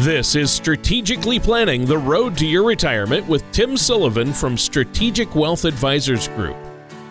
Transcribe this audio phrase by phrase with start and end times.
[0.00, 5.66] This is Strategically Planning the Road to Your Retirement with Tim Sullivan from Strategic Wealth
[5.66, 6.56] Advisors Group.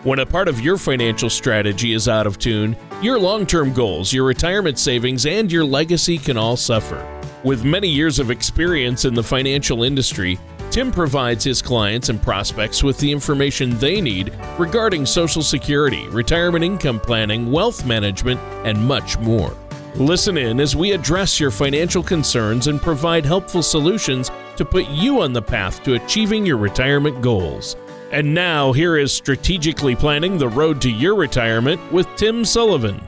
[0.02, 4.12] When a part of your financial strategy is out of tune, your long term goals,
[4.12, 7.06] your retirement savings, and your legacy can all suffer.
[7.44, 10.40] With many years of experience in the financial industry,
[10.72, 16.64] Tim provides his clients and prospects with the information they need regarding Social Security, retirement
[16.64, 19.56] income planning, wealth management, and much more.
[20.00, 25.20] Listen in as we address your financial concerns and provide helpful solutions to put you
[25.20, 27.76] on the path to achieving your retirement goals.
[28.10, 33.02] And now, here is Strategically Planning the Road to Your Retirement with Tim Sullivan.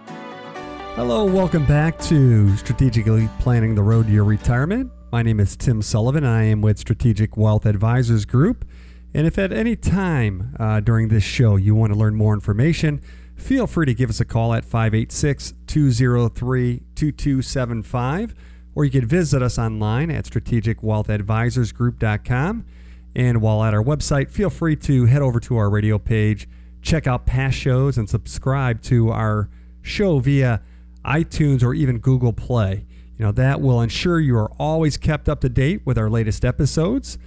[0.96, 4.92] Hello, welcome back to Strategically Planning the Road to Your Retirement.
[5.14, 6.26] My name is Tim Sullivan.
[6.26, 8.66] I am with Strategic Wealth Advisors Group.
[9.14, 13.00] And if at any time uh, during this show you want to learn more information,
[13.42, 18.34] feel free to give us a call at 586 203 2275,
[18.76, 22.66] or you can visit us online at strategicwealthadvisorsgroup.com.
[23.14, 26.48] And while at our website, feel free to head over to our radio page,
[26.82, 29.50] check out past shows, and subscribe to our
[29.82, 30.62] show via
[31.04, 32.86] iTunes or even Google Play.
[33.18, 36.46] You know, that will ensure you are always kept up to date with our latest
[36.46, 37.18] episodes.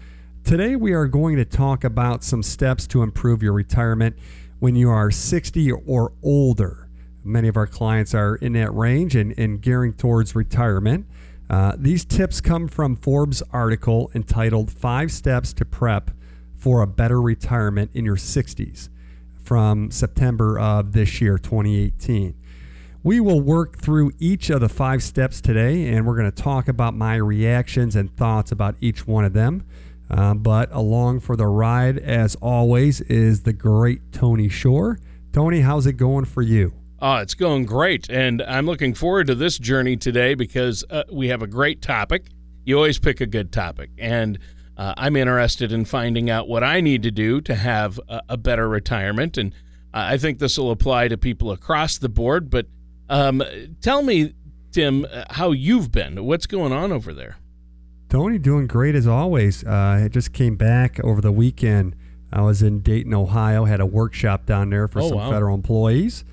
[0.42, 4.16] Today, we are going to talk about some steps to improve your retirement
[4.64, 6.88] when you are 60 or older.
[7.22, 11.06] Many of our clients are in that range and, and gearing towards retirement.
[11.50, 16.12] Uh, these tips come from Forbes' article entitled Five Steps to Prep
[16.54, 18.88] for a Better Retirement in Your 60s
[19.38, 22.34] from September of this year, 2018.
[23.02, 26.68] We will work through each of the five steps today, and we're going to talk
[26.68, 29.66] about my reactions and thoughts about each one of them.
[30.10, 34.98] Uh, but along for the ride, as always, is the great Tony Shore.
[35.32, 36.74] Tony, how's it going for you?
[37.00, 38.08] Oh, it's going great.
[38.08, 42.26] And I'm looking forward to this journey today because uh, we have a great topic.
[42.64, 43.90] You always pick a good topic.
[43.98, 44.38] And
[44.76, 48.36] uh, I'm interested in finding out what I need to do to have a, a
[48.36, 49.36] better retirement.
[49.36, 49.52] And
[49.92, 52.50] I think this will apply to people across the board.
[52.50, 52.66] But
[53.08, 53.42] um,
[53.80, 54.34] tell me,
[54.72, 56.24] Tim, uh, how you've been.
[56.24, 57.36] What's going on over there?
[58.14, 59.64] Tony, doing great as always.
[59.64, 61.96] Uh, I just came back over the weekend.
[62.32, 65.30] I was in Dayton, Ohio, had a workshop down there for oh, some wow.
[65.32, 66.24] federal employees,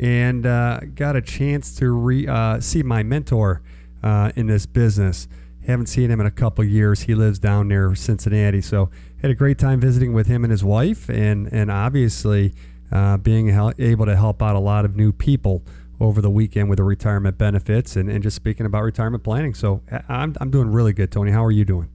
[0.00, 3.62] and uh, got a chance to re, uh, see my mentor
[4.02, 5.28] uh, in this business.
[5.64, 7.02] Haven't seen him in a couple years.
[7.02, 8.90] He lives down near Cincinnati, so
[9.22, 12.52] had a great time visiting with him and his wife, and and obviously
[12.90, 15.62] uh, being able to help out a lot of new people
[16.00, 19.54] over the weekend with the retirement benefits and, and just speaking about retirement planning.
[19.54, 21.30] So I'm, I'm doing really good, Tony.
[21.30, 21.90] How are you doing?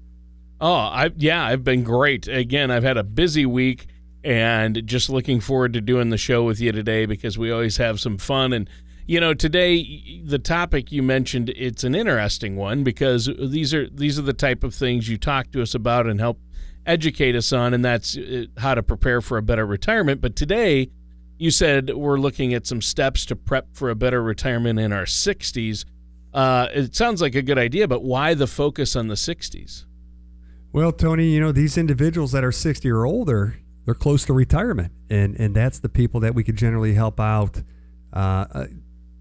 [0.60, 2.28] Oh, I yeah, I've been great.
[2.28, 3.88] Again, I've had a busy week
[4.24, 8.00] and just looking forward to doing the show with you today because we always have
[8.00, 8.70] some fun and
[9.06, 14.18] you know today the topic you mentioned it's an interesting one because these are these
[14.18, 16.40] are the type of things you talk to us about and help
[16.86, 20.90] educate us on and that's uh, how to prepare for a better retirement but today
[21.38, 25.06] you said we're looking at some steps to prep for a better retirement in our
[25.06, 25.86] 60s.
[26.34, 29.86] Uh, it sounds like a good idea, but why the focus on the 60s?
[30.72, 34.92] Well, Tony, you know, these individuals that are 60 or older, they're close to retirement.
[35.10, 37.62] And, and that's the people that we could generally help out
[38.12, 38.66] uh,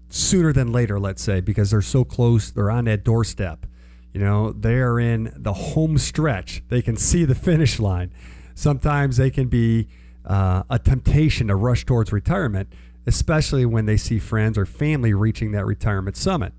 [0.09, 3.65] sooner than later, let's say, because they're so close, they're on that doorstep.
[4.13, 8.13] You know, they are in the home stretch, they can see the finish line.
[8.55, 9.89] Sometimes they can be
[10.25, 12.71] uh, a temptation to rush towards retirement,
[13.05, 16.53] especially when they see friends or family reaching that retirement summit.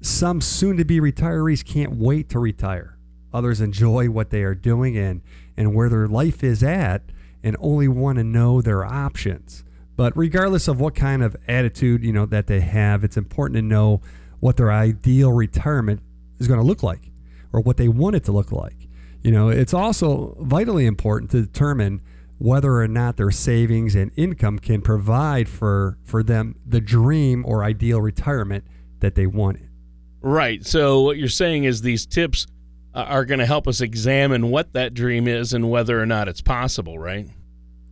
[0.00, 2.98] Some soon to be retirees can't wait to retire.
[3.32, 5.22] Others enjoy what they are doing and,
[5.56, 7.02] and where their life is at
[7.42, 9.64] and only want to know their options.
[9.96, 13.62] But regardless of what kind of attitude, you know, that they have, it's important to
[13.62, 14.00] know
[14.40, 16.00] what their ideal retirement
[16.38, 17.10] is going to look like
[17.52, 18.88] or what they want it to look like.
[19.22, 22.02] You know, it's also vitally important to determine
[22.44, 27.64] whether or not their savings and income can provide for for them the dream or
[27.64, 28.62] ideal retirement
[29.00, 29.66] that they wanted.
[30.20, 30.64] Right.
[30.66, 32.46] So what you're saying is these tips
[32.94, 36.28] uh, are going to help us examine what that dream is and whether or not
[36.28, 37.26] it's possible, right?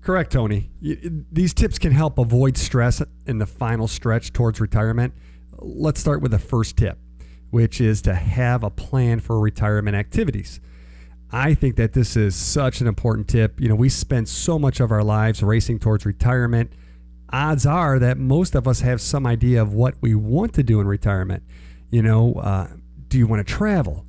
[0.02, 0.70] Correct, Tony.
[0.82, 5.14] These tips can help avoid stress in the final stretch towards retirement.
[5.60, 6.98] Let's start with the first tip,
[7.48, 10.60] which is to have a plan for retirement activities.
[11.32, 13.58] I think that this is such an important tip.
[13.58, 16.72] You know, we spend so much of our lives racing towards retirement.
[17.32, 20.78] Odds are that most of us have some idea of what we want to do
[20.78, 21.42] in retirement.
[21.90, 22.68] You know, uh,
[23.08, 24.04] do you want to travel?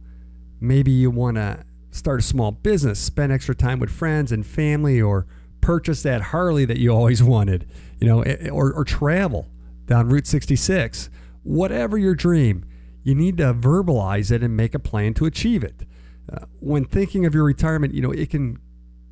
[0.60, 5.02] Maybe you want to start a small business, spend extra time with friends and family,
[5.02, 5.26] or
[5.62, 7.66] purchase that Harley that you always wanted,
[8.02, 9.48] you know, or, or travel
[9.86, 11.10] down Route 66.
[11.44, 12.66] Whatever your dream,
[13.04, 15.86] you need to verbalize it and make a plan to achieve it.
[16.32, 18.60] Uh, when thinking of your retirement, you know, it can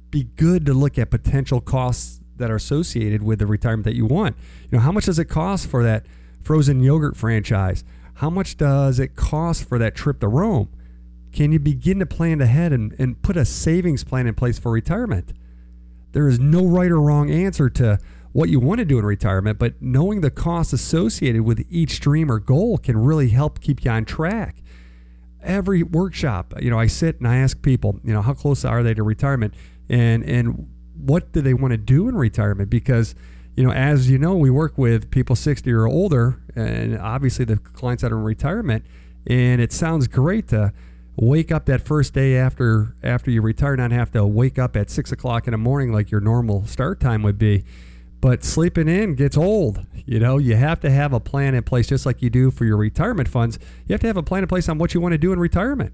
[0.10, 4.06] be good to look at potential costs that are associated with the retirement that you
[4.06, 4.36] want.
[4.64, 6.06] You know, how much does it cost for that
[6.42, 7.84] frozen yogurt franchise?
[8.16, 10.70] How much does it cost for that trip to Rome?
[11.32, 14.72] Can you begin to plan ahead and, and put a savings plan in place for
[14.72, 15.34] retirement?
[16.12, 18.00] There is no right or wrong answer to
[18.34, 22.32] what you want to do in retirement, but knowing the costs associated with each dream
[22.32, 24.61] or goal can really help keep you on track.
[25.44, 28.84] Every workshop, you know, I sit and I ask people, you know, how close are
[28.84, 29.54] they to retirement
[29.90, 33.16] and and what do they want to do in retirement because
[33.56, 37.58] you know, as you know, we work with people 60 or older, and obviously the
[37.58, 38.86] clients that are in retirement.
[39.28, 40.72] And it sounds great to
[41.18, 44.90] wake up that first day after after you retire, not have to wake up at
[44.90, 47.64] six o'clock in the morning like your normal start time would be.
[48.22, 49.86] But sleeping in gets old.
[50.06, 52.66] You know, you have to have a plan in place, just like you do for
[52.66, 53.60] your retirement funds.
[53.88, 55.40] You have to have a plan in place on what you want to do in
[55.40, 55.94] retirement.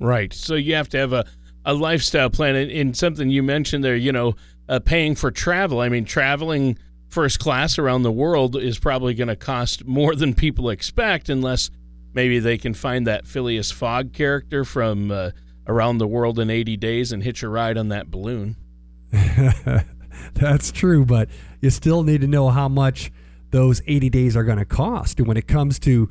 [0.00, 0.32] Right.
[0.32, 1.24] So you have to have a,
[1.64, 2.56] a lifestyle plan.
[2.56, 4.34] And, something you mentioned there, you know,
[4.68, 5.80] uh, paying for travel.
[5.80, 10.34] I mean, traveling first class around the world is probably going to cost more than
[10.34, 11.70] people expect, unless
[12.12, 15.30] maybe they can find that Phileas Fogg character from uh,
[15.66, 18.56] Around the World in 80 Days and hitch a ride on that balloon.
[20.34, 21.28] That's true, but
[21.60, 23.10] you still need to know how much
[23.50, 25.18] those 80 days are going to cost.
[25.18, 26.08] And when it comes to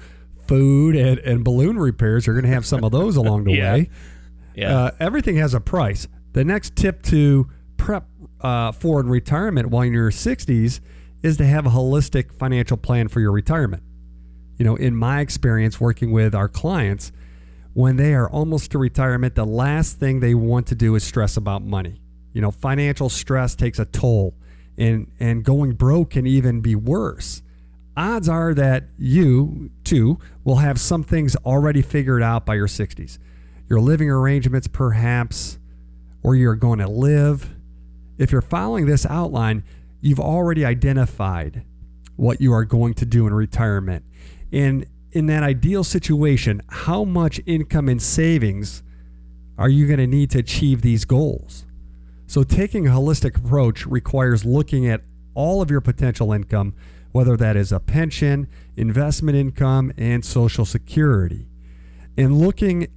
[0.48, 3.74] food and, and balloon repairs, you're going to have some of those along the yeah.
[3.74, 3.90] way.
[4.56, 4.78] Yeah.
[4.78, 6.08] Uh, everything has a price.
[6.34, 7.48] The next tip to
[7.78, 8.06] prep
[8.42, 10.80] uh, for in retirement while you're in your 60s
[11.24, 13.84] is to have a holistic financial plan for your retirement.
[14.58, 17.12] You know, in my experience working with our clients,
[17.74, 21.38] when they are almost to retirement, the last thing they want to do is stress
[21.38, 22.02] about money.
[22.34, 24.36] You know, financial stress takes a toll,
[24.78, 27.42] and and going broke can even be worse.
[27.96, 33.18] Odds are that you too will have some things already figured out by your 60s.
[33.68, 35.58] Your living arrangements, perhaps,
[36.22, 37.56] where you're going to live.
[38.18, 39.64] If you're following this outline,
[40.00, 41.64] you've already identified
[42.16, 44.06] what you are going to do in retirement.
[44.52, 48.84] And in that ideal situation, how much income and savings
[49.58, 51.67] are you going to need to achieve these goals?
[52.28, 55.02] So, taking a holistic approach requires looking at
[55.34, 56.74] all of your potential income,
[57.14, 61.48] whether that is a pension, investment income, and Social Security,
[62.18, 62.88] and looking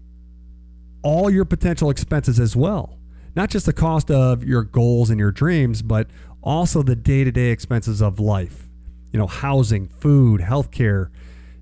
[1.03, 2.99] all your potential expenses as well.
[3.37, 6.09] Not just the cost of your goals and your dreams, but
[6.43, 8.69] also the day to day expenses of life.
[9.13, 11.11] You know, housing, food, healthcare,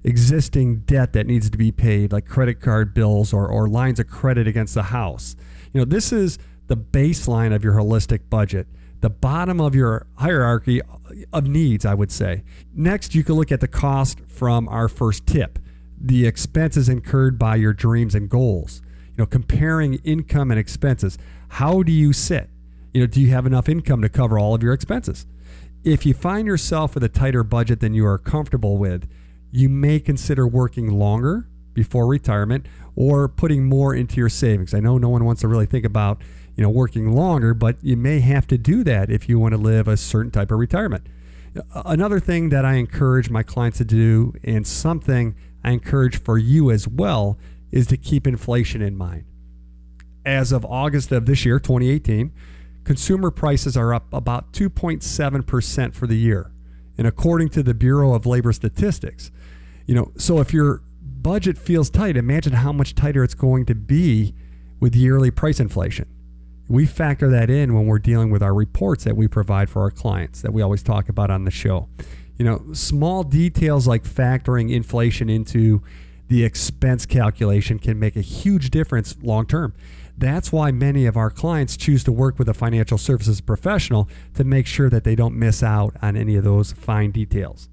[0.05, 4.07] existing debt that needs to be paid, like credit card bills or, or lines of
[4.07, 5.37] credit against the house.
[5.73, 6.39] You know, this is
[6.69, 8.69] the baseline of your holistic budget,
[9.01, 10.81] the bottom of your hierarchy
[11.33, 12.45] of needs, I would say.
[12.75, 15.59] Next, you can look at the cost from our first tip
[16.01, 18.83] the expenses incurred by your dreams and goals.
[19.09, 21.19] You know, comparing income and expenses.
[21.49, 22.51] How do you sit?
[22.95, 25.27] You know, do you have enough income to cover all of your expenses?
[25.85, 29.09] If you find yourself with a tighter budget than you are comfortable with,
[29.51, 34.75] you may consider working longer before retirement or putting more into your savings.
[34.75, 36.23] I know no one wants to really think about
[36.59, 39.59] you know, working longer, but you may have to do that if you want to
[39.59, 41.07] live a certain type of retirement.
[41.73, 46.73] Another thing that I encourage my clients to do, and something I encourage for you
[46.73, 47.39] as well,
[47.71, 49.25] is to keep inflation in mind.
[50.27, 52.33] As of August of this year, 2018,
[52.83, 56.51] consumer prices are up about 2.7% for the year.
[56.99, 59.31] And according to the Bureau of Labor Statistics,
[59.87, 63.77] you know, so if your budget feels tight, imagine how much tighter it's going to
[63.77, 64.35] be
[64.81, 66.09] with yearly price inflation
[66.69, 69.91] we factor that in when we're dealing with our reports that we provide for our
[69.91, 71.89] clients that we always talk about on the show.
[72.37, 75.83] You know, small details like factoring inflation into
[76.29, 79.75] the expense calculation can make a huge difference long term.
[80.17, 84.45] That's why many of our clients choose to work with a financial services professional to
[84.45, 87.69] make sure that they don't miss out on any of those fine details.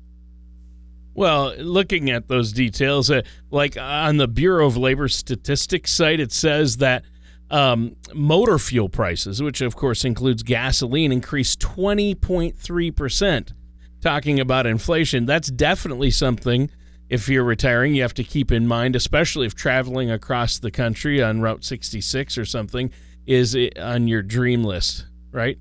[1.16, 6.32] Well, looking at those details, uh, like on the Bureau of Labor Statistics site, it
[6.32, 7.04] says that
[7.50, 13.54] um, motor fuel prices, which of course includes gasoline, increased 20.3%.
[14.02, 16.70] Talking about inflation, that's definitely something
[17.10, 21.22] if you're retiring you have to keep in mind, especially if traveling across the country
[21.22, 22.92] on Route 66 or something
[23.26, 25.58] is on your dream list, right?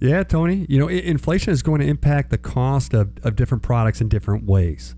[0.00, 0.66] Yeah, Tony.
[0.68, 4.44] You know, inflation is going to impact the cost of, of different products in different
[4.44, 4.94] ways.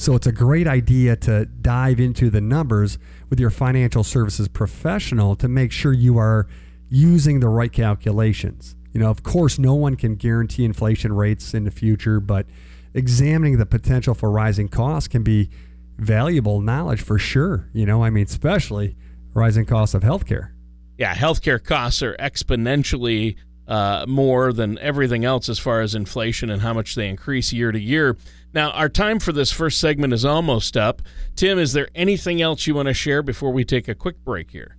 [0.00, 5.36] So it's a great idea to dive into the numbers with your financial services professional
[5.36, 6.48] to make sure you are
[6.88, 8.76] using the right calculations.
[8.94, 12.46] You know, of course, no one can guarantee inflation rates in the future, but
[12.94, 15.50] examining the potential for rising costs can be
[15.98, 17.68] valuable knowledge for sure.
[17.74, 18.96] You know, I mean, especially
[19.34, 20.52] rising costs of healthcare.
[20.96, 23.36] Yeah, healthcare costs are exponentially
[23.68, 27.70] uh, more than everything else as far as inflation and how much they increase year
[27.70, 28.16] to year.
[28.52, 31.02] Now, our time for this first segment is almost up.
[31.36, 34.50] Tim, is there anything else you want to share before we take a quick break
[34.50, 34.76] here?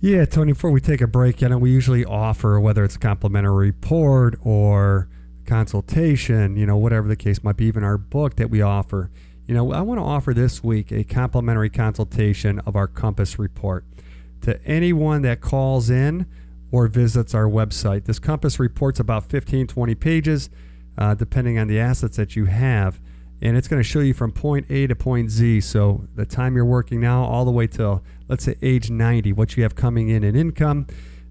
[0.00, 2.98] Yeah, Tony, before we take a break, you know, we usually offer, whether it's a
[2.98, 5.08] complimentary report or
[5.46, 9.10] consultation, you know, whatever the case might be, even our book that we offer.
[9.46, 13.84] You know, I want to offer this week a complimentary consultation of our Compass report
[14.42, 16.26] to anyone that calls in
[16.70, 18.04] or visits our website.
[18.04, 20.50] This Compass report's about 15, 20 pages,
[20.98, 23.00] uh, depending on the assets that you have.
[23.40, 25.62] And it's going to show you from point A to point Z.
[25.62, 29.56] So the time you're working now, all the way till, let's say, age 90, what
[29.56, 30.86] you have coming in in income,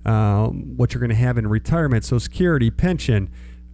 [0.06, 3.30] uh, what you're going to have in retirement, so security, pension,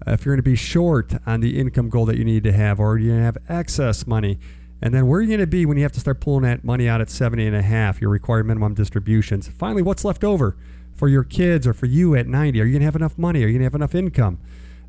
[0.05, 2.51] uh, if you're going to be short on the income goal that you need to
[2.51, 4.39] have, or to have excess money,
[4.81, 6.63] and then where are you going to be when you have to start pulling that
[6.63, 9.47] money out at 70 and a half, your required minimum distributions?
[9.47, 10.55] Finally, what's left over
[10.93, 12.61] for your kids or for you at 90?
[12.61, 13.43] Are you going to have enough money?
[13.43, 14.39] Are you going to have enough income?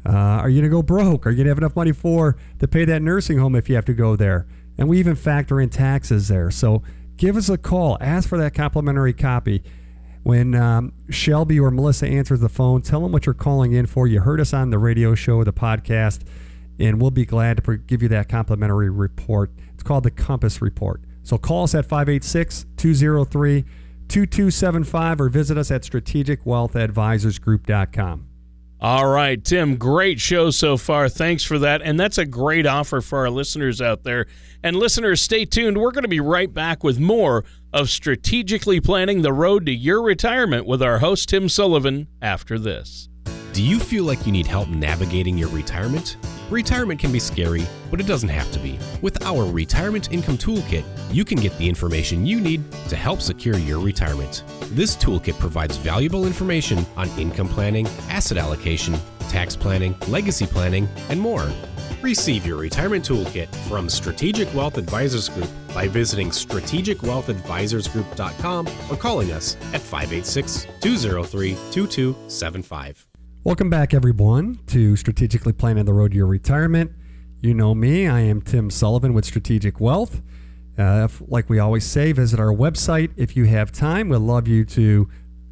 [0.07, 1.27] Uh, are you going to go broke?
[1.27, 3.75] Are you going to have enough money for to pay that nursing home if you
[3.75, 4.47] have to go there?
[4.79, 6.51] And we even factor in taxes there.
[6.51, 6.83] So
[7.17, 7.99] give us a call.
[8.01, 9.63] Ask for that complimentary copy.
[10.23, 14.07] When um, Shelby or Melissa answers the phone, tell them what you're calling in for.
[14.07, 16.23] You heard us on the radio show, the podcast,
[16.79, 19.51] and we'll be glad to give you that complimentary report.
[19.75, 21.01] It's called the Compass Report.
[21.23, 23.65] So call us at 586 203
[24.09, 28.27] 2275 or visit us at strategicwealthadvisorsgroup.com.
[28.81, 31.09] All right, Tim, great show so far.
[31.09, 31.83] Thanks for that.
[31.83, 34.27] And that's a great offer for our listeners out there.
[34.63, 35.79] And listeners, stay tuned.
[35.79, 40.01] We're going to be right back with more of strategically planning the road to your
[40.01, 43.09] retirement with our host, Tim Sullivan, after this.
[43.53, 46.17] Do you feel like you need help navigating your retirement?
[46.51, 48.79] Retirement can be scary, but it doesn't have to be.
[49.03, 53.59] With our Retirement Income Toolkit, you can get the information you need to help secure
[53.59, 54.45] your retirement.
[54.71, 58.97] This toolkit provides valuable information on income planning, asset allocation,
[59.29, 61.53] tax planning, legacy planning, and more.
[62.01, 69.57] Receive your retirement toolkit from Strategic Wealth Advisors Group by visiting strategicwealthadvisorsgroup.com or calling us
[69.75, 73.07] at 586 203 2275.
[73.45, 76.91] Welcome back, everyone, to Strategically Planning the Road to Your Retirement.
[77.41, 80.23] You know me, I am Tim Sullivan with Strategic Wealth.
[80.77, 84.09] Uh, if, like we always say, visit our website if you have time.
[84.09, 85.09] We'd love you to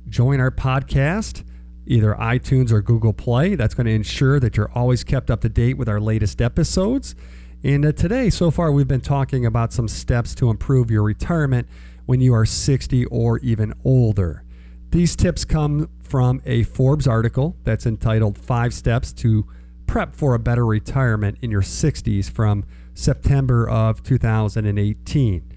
[0.09, 1.45] join our podcast,
[1.87, 3.55] either iTunes or Google Play.
[3.55, 7.14] That's going to ensure that you're always kept up to date with our latest episodes.
[7.62, 11.69] And uh, today, so far, we've been talking about some steps to improve your retirement
[12.05, 14.43] when you are 60 or even older.
[14.90, 19.47] These tips come from a Forbes article that's entitled Five Steps to
[19.87, 22.64] Prep for a Better Retirement in Your 60s from
[22.95, 25.52] September of 2018.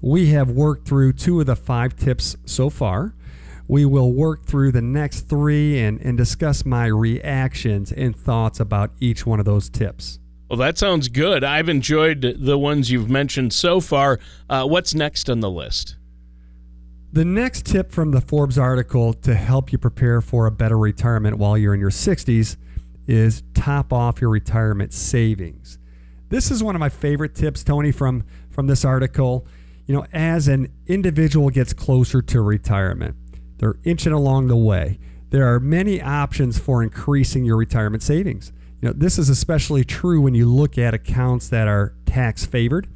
[0.00, 3.14] We have worked through two of the five tips so far.
[3.68, 8.92] We will work through the next three and, and discuss my reactions and thoughts about
[8.98, 10.18] each one of those tips.
[10.48, 11.44] Well, that sounds good.
[11.44, 14.18] I've enjoyed the ones you've mentioned so far.
[14.48, 15.96] Uh, what's next on the list?
[17.12, 21.38] The next tip from the Forbes article to help you prepare for a better retirement
[21.38, 22.56] while you're in your 60s
[23.08, 25.76] is top off your retirement savings.
[26.28, 29.44] This is one of my favorite tips, Tony, from, from this article.
[29.88, 33.16] You know, as an individual gets closer to retirement,
[33.58, 35.00] they're inching along the way.
[35.30, 38.52] There are many options for increasing your retirement savings.
[38.80, 42.86] You know, this is especially true when you look at accounts that are tax favored.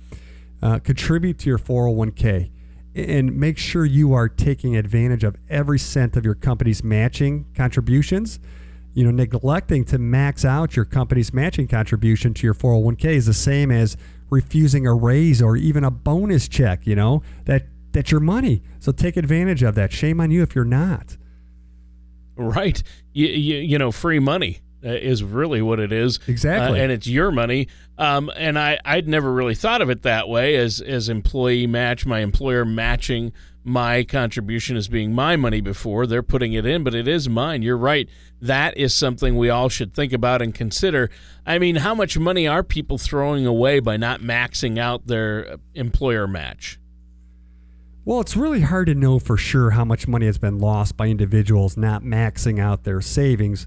[0.63, 2.53] Uh, contribute to your 401k
[2.95, 8.39] and make sure you are taking advantage of every cent of your company's matching contributions.
[8.93, 13.35] You know, neglecting to max out your company's matching contribution to your 401k is the
[13.35, 13.97] same as
[14.31, 18.63] refusing a raise or even a bonus check, you know, that that's your money.
[18.79, 19.93] So take advantage of that.
[19.93, 21.17] Shame on you if you're not.
[22.37, 22.83] Right.
[23.13, 24.61] You, you, you know, free money.
[24.85, 26.21] Uh, is really what it is.
[26.27, 26.79] Exactly.
[26.79, 27.69] Uh, and it's your money.
[27.97, 32.05] Um, and I, I'd never really thought of it that way as, as employee match,
[32.05, 33.33] my employer matching
[33.65, 36.07] my contribution as being my money before.
[36.07, 37.63] They're putting it in, but it is mine.
[37.63, 38.09] You're right.
[38.43, 41.09] That is something we all should think about and consider.
[41.47, 46.27] I mean, how much money are people throwing away by not maxing out their employer
[46.27, 46.79] match?
[48.05, 51.07] Well, it's really hard to know for sure how much money has been lost by
[51.07, 53.67] individuals not maxing out their savings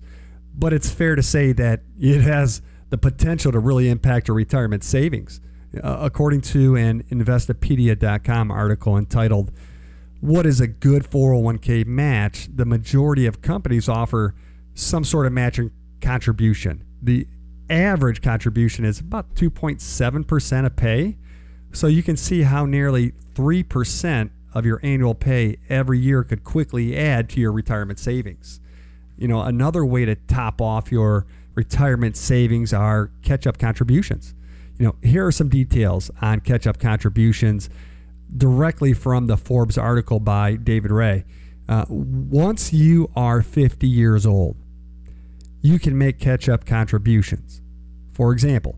[0.57, 4.83] but it's fair to say that it has the potential to really impact your retirement
[4.83, 5.39] savings.
[5.83, 9.51] Uh, according to an Investopedia.com article entitled,
[10.21, 12.49] What is a Good 401k Match?
[12.53, 14.33] the majority of companies offer
[14.73, 15.71] some sort of matching
[16.01, 16.83] contribution.
[17.01, 17.27] The
[17.69, 21.17] average contribution is about 2.7% of pay.
[21.73, 26.97] So you can see how nearly 3% of your annual pay every year could quickly
[26.97, 28.59] add to your retirement savings.
[29.17, 34.33] You know, another way to top off your retirement savings are catch up contributions.
[34.77, 37.69] You know, here are some details on catch up contributions
[38.35, 41.25] directly from the Forbes article by David Rae.
[41.67, 44.55] Uh, once you are 50 years old,
[45.61, 47.61] you can make catch up contributions.
[48.13, 48.77] For example,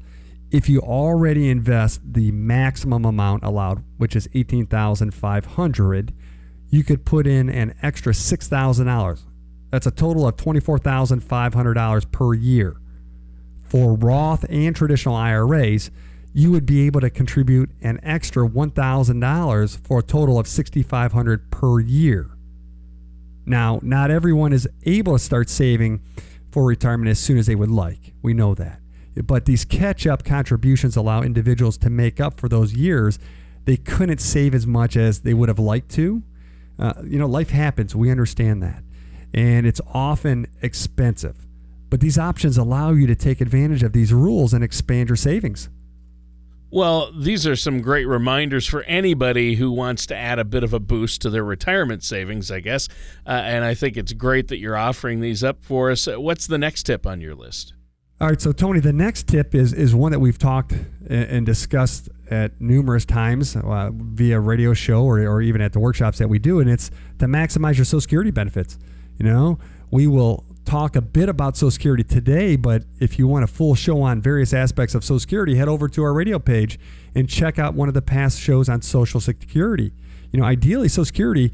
[0.51, 6.13] if you already invest the maximum amount allowed, which is 18,500,
[6.69, 9.21] you could put in an extra $6,000.
[9.69, 12.77] That's a total of $24,500 per year.
[13.63, 15.91] For Roth and traditional IRAs,
[16.33, 21.79] you would be able to contribute an extra $1,000 for a total of $6,500 per
[21.79, 22.31] year.
[23.45, 26.01] Now, not everyone is able to start saving
[26.51, 28.13] for retirement as soon as they would like.
[28.21, 28.79] We know that.
[29.23, 33.19] But these catch up contributions allow individuals to make up for those years
[33.69, 36.23] they couldn't save as much as they would have liked to.
[36.79, 37.95] Uh, you know, life happens.
[37.95, 38.83] We understand that.
[39.33, 41.45] And it's often expensive.
[41.89, 45.69] But these options allow you to take advantage of these rules and expand your savings.
[46.71, 50.71] Well, these are some great reminders for anybody who wants to add a bit of
[50.71, 52.87] a boost to their retirement savings, I guess.
[53.25, 56.05] Uh, and I think it's great that you're offering these up for us.
[56.05, 57.73] What's the next tip on your list?
[58.21, 60.73] All right, so Tony, the next tip is is one that we've talked
[61.07, 66.17] and discussed at numerous times uh, via radio show or, or even at the workshops
[66.17, 68.77] that we do, and it's to maximize your Social Security benefits.
[69.19, 69.59] You know,
[69.91, 73.75] we will talk a bit about Social Security today, but if you want a full
[73.75, 76.79] show on various aspects of Social Security, head over to our radio page
[77.13, 79.91] and check out one of the past shows on Social Security.
[80.31, 81.51] You know, ideally, Social Security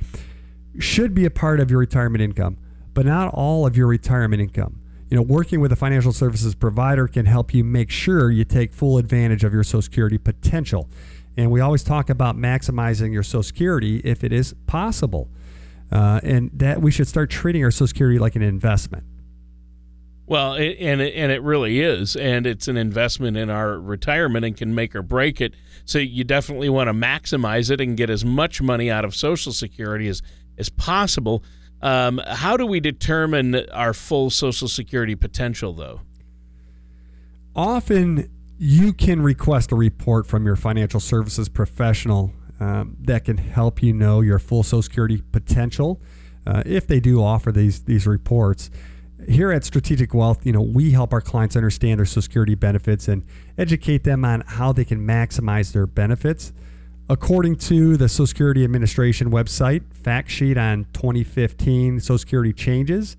[0.80, 2.58] should be a part of your retirement income,
[2.94, 7.08] but not all of your retirement income you know, working with a financial services provider
[7.08, 10.90] can help you make sure you take full advantage of your Social Security potential.
[11.38, 15.30] And we always talk about maximizing your Social Security if it is possible.
[15.92, 19.04] Uh, and that we should start treating our Social Security like an investment.
[20.28, 24.44] Well, it, and it, and it really is, and it's an investment in our retirement
[24.44, 25.54] and can make or break it.
[25.86, 29.52] So you definitely want to maximize it and get as much money out of Social
[29.52, 30.22] Security as
[30.58, 31.44] as possible.
[31.82, 36.02] Um, how do we determine our full Social Security potential, though?
[37.56, 43.84] Often you can request a report from your financial services professional um, that can help
[43.84, 46.02] you know your full Social Security potential
[46.48, 48.70] uh, if they do offer these these reports.
[49.28, 53.08] Here at Strategic Wealth, you know, we help our clients understand their Social Security benefits
[53.08, 53.24] and
[53.58, 56.54] educate them on how they can maximize their benefits.
[57.10, 63.16] According to the Social Security Administration website, fact sheet on 2015 Social Security changes,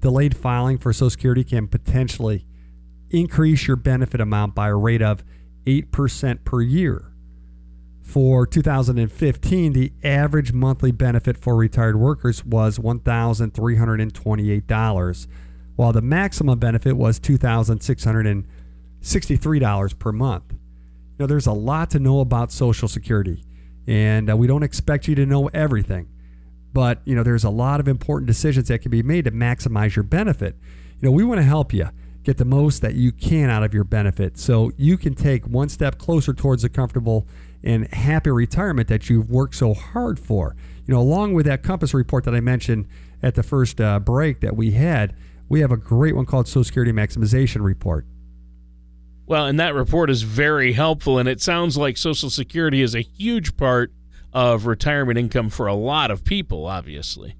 [0.00, 2.46] delayed filing for Social Security can potentially
[3.10, 5.22] increase your benefit amount by a rate of
[5.66, 7.12] 8% per year.
[8.06, 15.26] For 2015, the average monthly benefit for retired workers was $1,328,
[15.74, 20.54] while the maximum benefit was $2,663 per month.
[21.18, 23.42] Now, there's a lot to know about Social Security,
[23.88, 26.06] and uh, we don't expect you to know everything.
[26.72, 29.96] But you know, there's a lot of important decisions that can be made to maximize
[29.96, 30.54] your benefit.
[31.00, 31.88] You know, we want to help you
[32.22, 35.68] get the most that you can out of your benefit, so you can take one
[35.68, 37.26] step closer towards a comfortable
[37.62, 40.56] and happy retirement that you've worked so hard for.
[40.86, 42.86] You know, along with that Compass report that I mentioned
[43.22, 45.14] at the first uh, break that we had,
[45.48, 48.06] we have a great one called Social Security Maximization Report.
[49.26, 53.00] Well, and that report is very helpful, and it sounds like Social Security is a
[53.00, 53.92] huge part
[54.32, 57.36] of retirement income for a lot of people, obviously.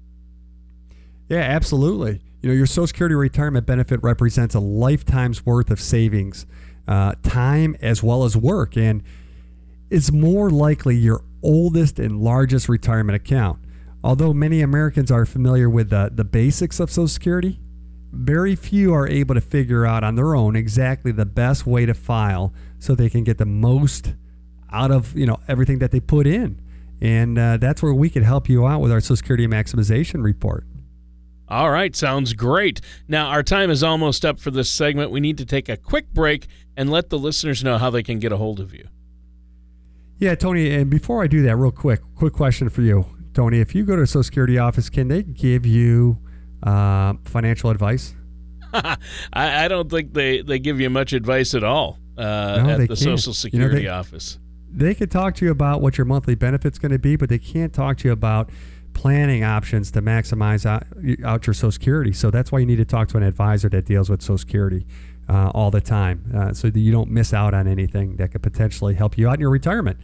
[1.29, 2.21] Yeah, absolutely.
[2.41, 6.45] You know, your Social Security retirement benefit represents a lifetime's worth of savings,
[6.87, 9.03] uh, time as well as work, and
[9.89, 13.59] it's more likely your oldest and largest retirement account.
[14.03, 17.59] Although many Americans are familiar with the, the basics of Social Security,
[18.11, 21.93] very few are able to figure out on their own exactly the best way to
[21.93, 24.13] file so they can get the most
[24.71, 26.61] out of you know everything that they put in.
[26.99, 30.65] And uh, that's where we could help you out with our social security maximization report.
[31.49, 32.81] All right sounds great.
[33.07, 35.11] Now our time is almost up for this segment.
[35.11, 38.19] We need to take a quick break and let the listeners know how they can
[38.19, 38.87] get a hold of you
[40.19, 43.75] yeah tony and before i do that real quick quick question for you tony if
[43.75, 46.19] you go to a social security office can they give you
[46.63, 48.13] uh, financial advice?
[48.73, 48.97] I,
[49.33, 52.87] I, don't think they, they give you much advice at all uh, no, at the
[52.87, 52.99] can't.
[52.99, 54.39] Social Security you know, they, office.
[54.69, 57.39] They could talk to you about what your monthly benefit's going to be, but they
[57.39, 58.49] can't talk to you about
[58.93, 60.83] planning options to maximize out,
[61.23, 62.11] out, your Social Security.
[62.11, 64.85] So that's why you need to talk to an advisor that deals with Social Security
[65.29, 68.43] uh, all the time, uh, so that you don't miss out on anything that could
[68.43, 69.99] potentially help you out in your retirement.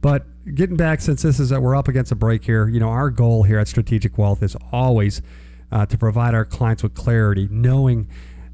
[0.00, 2.88] But getting back, since this is that we're up against a break here, you know,
[2.88, 5.22] our goal here at Strategic Wealth is always
[5.72, 8.08] uh, to provide our clients with clarity, knowing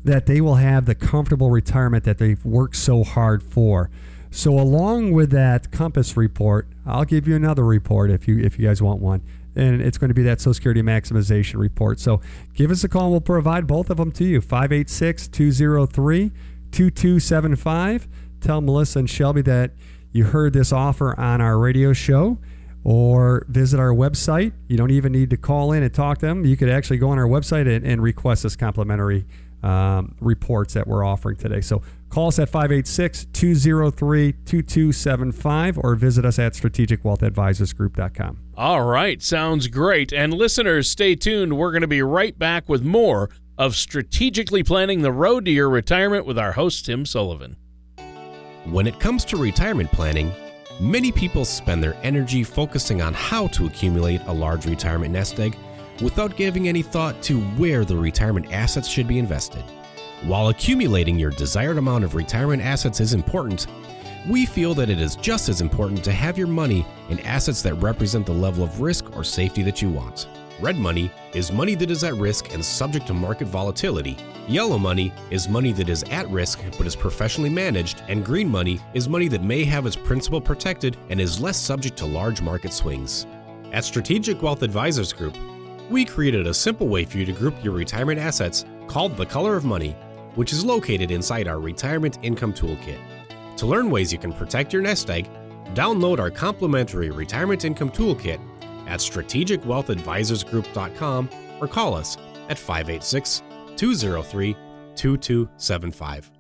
[0.05, 3.91] that they will have the comfortable retirement that they've worked so hard for.
[4.31, 8.67] So, along with that Compass report, I'll give you another report if you if you
[8.67, 9.23] guys want one,
[9.55, 12.01] and it's going to be that Social Security maximization report.
[12.01, 12.21] So,
[12.55, 13.05] give us a call.
[13.05, 14.41] and We'll provide both of them to you.
[14.41, 16.33] 586 203
[16.71, 18.09] 2275.
[18.41, 19.73] Tell Melissa and Shelby that
[20.13, 22.39] you heard this offer on our radio show
[22.85, 24.53] or visit our website.
[24.69, 26.45] You don't even need to call in and talk to them.
[26.45, 29.25] You could actually go on our website and, and request this complimentary
[29.63, 31.61] um, reports that we're offering today.
[31.61, 31.83] So
[32.13, 38.39] call us at 586 203 2275 or visit us at strategicwealthadvisorsgroup.com.
[38.57, 40.13] All right, sounds great.
[40.13, 41.57] And listeners, stay tuned.
[41.57, 45.71] We're going to be right back with more of strategically planning the road to your
[45.71, 47.57] retirement with our host, Tim Sullivan.
[48.65, 50.33] When it comes to retirement planning,
[50.81, 55.57] many people spend their energy focusing on how to accumulate a large retirement nest egg
[56.03, 59.65] without giving any thought to where the retirement assets should be invested.
[60.25, 63.67] While accumulating your desired amount of retirement assets is important,
[64.29, 67.75] we feel that it is just as important to have your money in assets that
[67.75, 70.29] represent the level of risk or safety that you want.
[70.61, 74.17] Red money is money that is at risk and subject to market volatility.
[74.47, 78.79] Yellow money is money that is at risk but is professionally managed, and green money
[78.95, 82.73] is money that may have its principal protected and is less subject to large market
[82.73, 83.27] swings.
[83.73, 85.37] At Strategic Wealth Advisors Group,
[85.91, 89.57] we created a simple way for you to group your retirement assets called the Color
[89.57, 89.97] of Money,
[90.35, 92.99] which is located inside our Retirement Income Toolkit.
[93.57, 95.29] To learn ways you can protect your nest egg,
[95.75, 98.41] download our complimentary Retirement Income Toolkit
[98.87, 101.29] at strategicwealthadvisorsgroup.com
[101.61, 102.17] or call us
[102.49, 103.43] at 586
[103.77, 104.57] 203
[104.95, 106.31] 2275.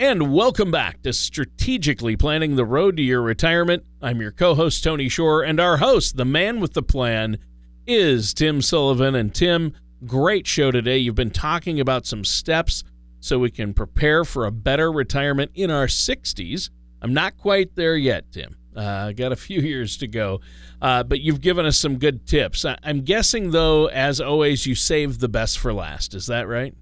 [0.00, 3.82] And welcome back to Strategically Planning the Road to Your Retirement.
[4.00, 7.38] I'm your co host, Tony Shore, and our host, the man with the plan,
[7.84, 9.16] is Tim Sullivan.
[9.16, 9.72] And Tim,
[10.06, 10.98] great show today.
[10.98, 12.84] You've been talking about some steps
[13.20, 16.70] so we can prepare for a better retirement in our 60s.
[17.02, 18.56] I'm not quite there yet, Tim.
[18.76, 20.40] Uh, got a few years to go,
[20.80, 22.64] uh, but you've given us some good tips.
[22.64, 26.14] I- I'm guessing, though, as always, you save the best for last.
[26.14, 26.74] Is that right?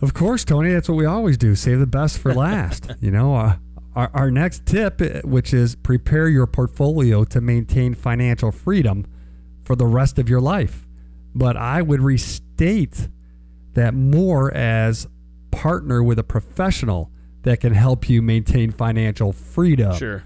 [0.00, 1.54] Of course, Tony, that's what we always do.
[1.54, 2.90] Save the best for last.
[3.00, 3.56] you know, uh,
[3.94, 9.06] our, our next tip, uh, which is prepare your portfolio to maintain financial freedom
[9.62, 10.86] for the rest of your life.
[11.34, 13.08] But I would restate
[13.74, 15.06] that more as
[15.50, 17.10] partner with a professional
[17.42, 19.94] that can help you maintain financial freedom.
[19.96, 20.24] Sure.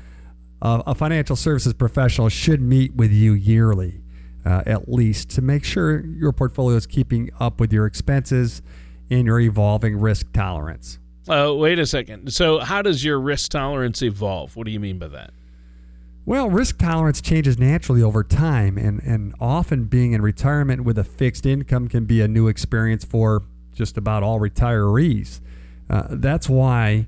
[0.61, 4.01] Uh, a financial services professional should meet with you yearly,
[4.45, 8.63] uh, at least, to make sure your portfolio is keeping up with your expenses
[9.11, 10.99] and your evolving risk tolerance.
[11.29, 12.33] Uh, wait a second.
[12.33, 14.57] So, how does your risk tolerance evolve?
[14.57, 15.31] What do you mean by that?
[16.29, 21.03] Well, risk tolerance changes naturally over time, and, and often being in retirement with a
[21.03, 25.41] fixed income can be a new experience for just about all retirees.
[25.89, 27.07] Uh, that's why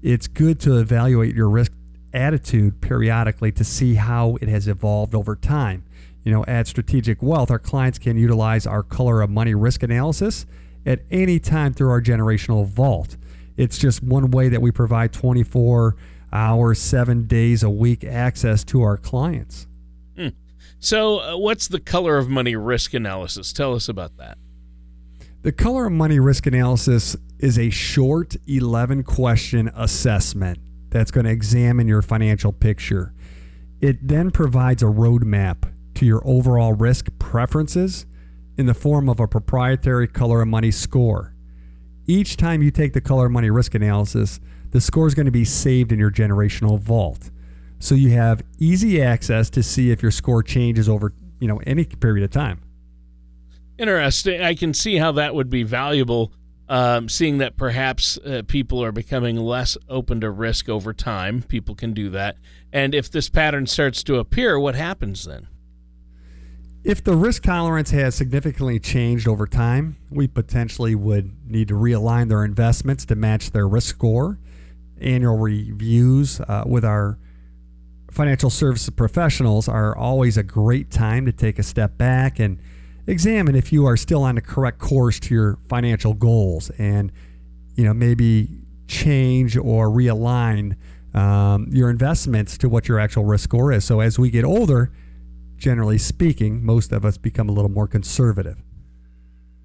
[0.00, 1.72] it's good to evaluate your risk
[2.14, 5.82] attitude periodically to see how it has evolved over time.
[6.22, 10.46] You know, at Strategic Wealth, our clients can utilize our color of money risk analysis
[10.86, 13.16] at any time through our generational vault.
[13.56, 15.96] It's just one way that we provide 24
[16.32, 19.66] hours, seven days a week access to our clients.
[20.82, 23.52] So, uh, what's the color of money risk analysis?
[23.52, 24.36] Tell us about that.
[25.42, 30.58] The color of money risk analysis is a short 11 question assessment
[30.90, 33.14] that's going to examine your financial picture.
[33.80, 38.04] It then provides a roadmap to your overall risk preferences
[38.58, 41.32] in the form of a proprietary color of money score.
[42.08, 44.40] Each time you take the color of money risk analysis,
[44.72, 47.30] the score is going to be saved in your generational vault.
[47.78, 51.84] So you have easy access to see if your score changes over, you know, any
[51.84, 52.62] period of time.
[53.78, 54.40] Interesting.
[54.40, 56.32] I can see how that would be valuable,
[56.68, 61.42] um, seeing that perhaps uh, people are becoming less open to risk over time.
[61.42, 62.36] People can do that.
[62.72, 65.48] And if this pattern starts to appear, what happens then?
[66.84, 72.28] If the risk tolerance has significantly changed over time, we potentially would need to realign
[72.28, 74.38] their investments to match their risk score.
[75.02, 77.18] Annual reviews uh, with our
[78.10, 82.58] financial services professionals are always a great time to take a step back and
[83.06, 87.10] examine if you are still on the correct course to your financial goals and
[87.74, 88.48] you know maybe
[88.86, 90.76] change or realign
[91.14, 94.92] um, your investments to what your actual risk score is so as we get older
[95.56, 98.62] generally speaking most of us become a little more conservative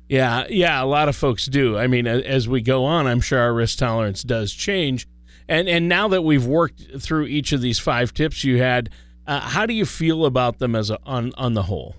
[0.09, 1.77] Yeah, yeah, a lot of folks do.
[1.77, 5.05] I mean, as we go on, I'm sure our risk tolerance does change.
[5.49, 8.89] And and now that we've worked through each of these five tips you had,
[9.25, 11.95] uh, how do you feel about them as a, on on the whole?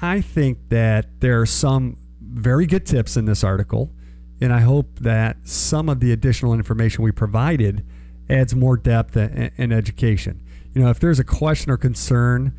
[0.00, 3.92] I think that there are some very good tips in this article,
[4.40, 7.86] and I hope that some of the additional information we provided
[8.28, 10.42] adds more depth and, education.
[10.74, 12.54] You know, if there's a question or concern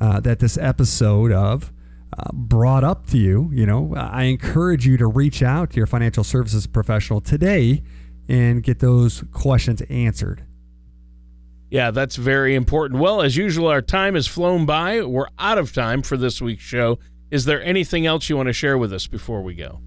[0.00, 1.72] uh, that this episode of
[2.16, 5.86] uh, brought up to you, you know, I encourage you to reach out to your
[5.86, 7.82] financial services professional today
[8.28, 10.44] and get those questions answered.
[11.70, 12.98] Yeah, that's very important.
[13.00, 15.02] Well, as usual, our time has flown by.
[15.02, 16.98] We're out of time for this week's show.
[17.30, 19.80] Is there anything else you want to share with us before we go?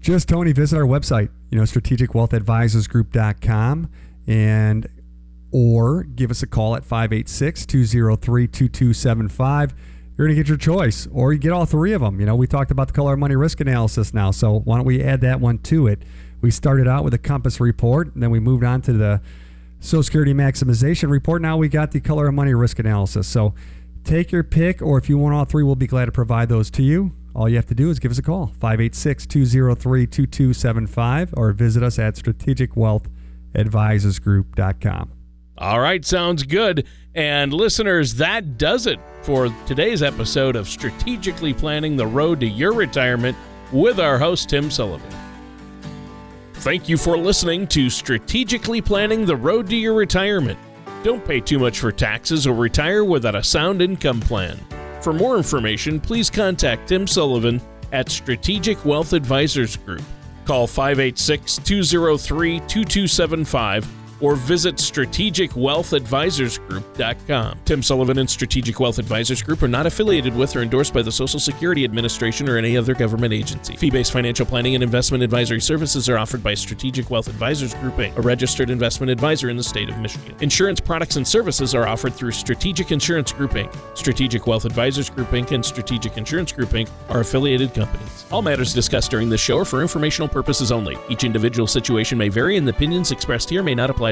[0.00, 3.90] Just, Tony, visit our website, you know, strategicwealthadvisorsgroup.com
[4.26, 4.86] and
[5.50, 9.74] or give us a call at 586 203 2275.
[10.16, 12.20] You're going to get your choice, or you get all three of them.
[12.20, 15.02] You know, we talked about the color money risk analysis now, so why don't we
[15.02, 16.02] add that one to it?
[16.42, 19.22] We started out with a compass report, and then we moved on to the
[19.80, 21.40] Social Security maximization report.
[21.40, 23.26] Now we got the color of money risk analysis.
[23.26, 23.54] So
[24.04, 26.70] take your pick, or if you want all three, we'll be glad to provide those
[26.72, 27.12] to you.
[27.34, 31.82] All you have to do is give us a call, 586 203 2275, or visit
[31.82, 35.12] us at strategicwealthadvisorsgroup.com.
[35.58, 36.86] All right, sounds good.
[37.14, 42.72] And listeners, that does it for today's episode of Strategically Planning the Road to Your
[42.72, 43.36] Retirement
[43.70, 45.10] with our host, Tim Sullivan.
[46.62, 50.56] Thank you for listening to Strategically Planning the Road to Your Retirement.
[51.02, 54.60] Don't pay too much for taxes or retire without a sound income plan.
[55.00, 60.02] For more information, please contact Tim Sullivan at Strategic Wealth Advisors Group.
[60.44, 67.58] Call 586 203 2275 or visit strategicwealthadvisorsgroup.com.
[67.64, 71.12] Tim Sullivan and Strategic Wealth Advisors Group are not affiliated with or endorsed by the
[71.12, 73.76] Social Security Administration or any other government agency.
[73.76, 78.10] Fee-based financial planning and investment advisory services are offered by Strategic Wealth Advisors Group a
[78.22, 80.34] registered investment advisor in the state of Michigan.
[80.40, 83.74] Insurance products and services are offered through Strategic Insurance Group Inc.
[83.96, 85.50] Strategic Wealth Advisors Group Inc.
[85.50, 86.88] and Strategic Insurance Group Inc.
[87.10, 88.24] are affiliated companies.
[88.30, 90.96] All matters discussed during this show are for informational purposes only.
[91.08, 94.11] Each individual situation may vary and the opinions expressed here may not apply